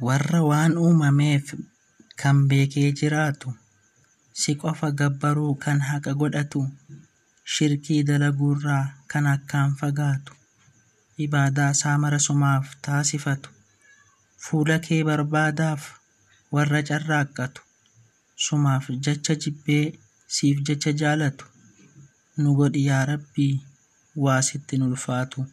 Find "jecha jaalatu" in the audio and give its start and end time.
20.66-21.44